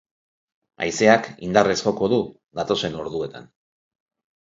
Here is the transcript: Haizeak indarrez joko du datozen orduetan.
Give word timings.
Haizeak 0.85 1.29
indarrez 1.49 1.77
joko 1.83 2.11
du 2.17 2.21
datozen 2.63 3.01
orduetan. 3.07 3.51